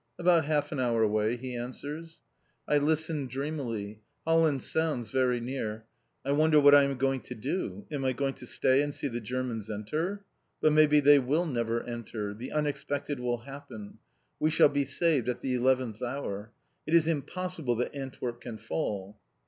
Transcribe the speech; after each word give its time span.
"About 0.17 0.45
half 0.45 0.71
an 0.71 0.79
hour 0.79 1.03
away," 1.03 1.35
he 1.37 1.55
answers. 1.55 2.21
I 2.67 2.79
listen 2.79 3.27
dreamily. 3.27 4.01
Holland 4.25 4.63
sounds 4.63 5.11
very 5.11 5.39
near. 5.39 5.85
I 6.25 6.31
wonder 6.31 6.59
what 6.59 6.73
I 6.73 6.85
am 6.85 6.97
going 6.97 7.21
to 7.21 7.35
do. 7.35 7.85
Am 7.91 8.03
I 8.03 8.13
going 8.13 8.33
to 8.33 8.47
stay 8.47 8.81
and 8.81 8.95
see 8.95 9.07
the 9.07 9.21
Germans 9.21 9.69
enter? 9.69 10.25
But 10.59 10.73
maybe 10.73 11.01
they 11.01 11.19
will 11.19 11.45
never 11.45 11.83
enter. 11.83 12.33
The 12.33 12.51
unexpected 12.51 13.19
will 13.19 13.41
happen. 13.41 13.99
We 14.39 14.49
shall 14.49 14.69
be 14.69 14.85
saved 14.85 15.29
at 15.29 15.41
the 15.41 15.53
eleventh 15.53 16.01
hour. 16.01 16.51
It 16.87 16.95
is 16.95 17.07
impossible 17.07 17.75
that 17.75 17.93
Antwerp 17.93 18.41
can 18.41 18.57
fall. 18.57 19.19